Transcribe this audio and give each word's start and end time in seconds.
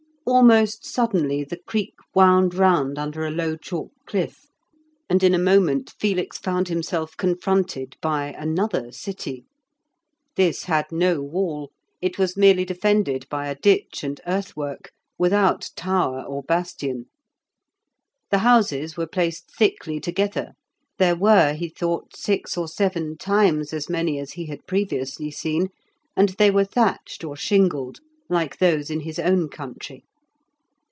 Almost 0.23 0.85
suddenly 0.85 1.43
the 1.43 1.57
creek 1.67 1.95
wound 2.15 2.53
round 2.55 2.97
under 2.97 3.25
a 3.25 3.31
low 3.31 3.57
chalk 3.57 3.91
cliff, 4.05 4.45
and 5.09 5.23
in 5.23 5.33
a 5.33 5.39
moment 5.39 5.93
Felix 5.99 6.37
found 6.37 6.69
himself 6.69 7.17
confronted 7.17 7.97
by 8.01 8.27
another 8.37 8.93
city. 8.93 9.43
This 10.37 10.65
had 10.65 10.85
no 10.89 11.21
wall; 11.21 11.71
it 12.01 12.17
was 12.17 12.37
merely 12.37 12.63
defended 12.63 13.27
by 13.29 13.47
a 13.47 13.55
ditch 13.55 14.03
and 14.05 14.21
earthwork, 14.25 14.91
without 15.17 15.69
tower 15.75 16.21
or 16.23 16.43
bastion. 16.43 17.07
The 18.29 18.37
houses 18.39 18.95
were 18.95 19.07
placed 19.07 19.51
thickly 19.57 19.99
together; 19.99 20.53
there 20.97 21.15
were, 21.17 21.53
he 21.55 21.67
thought, 21.67 22.15
six 22.15 22.55
or 22.55 22.69
seven 22.69 23.17
times 23.17 23.73
as 23.73 23.89
many 23.89 24.17
as 24.17 24.33
he 24.33 24.45
had 24.45 24.65
previously 24.65 25.31
seen, 25.31 25.69
and 26.15 26.29
they 26.37 26.51
were 26.51 26.63
thatched 26.63 27.25
or 27.25 27.35
shingled, 27.35 27.99
like 28.29 28.59
those 28.59 28.89
in 28.89 29.01
his 29.01 29.19
own 29.19 29.49
country. 29.49 30.05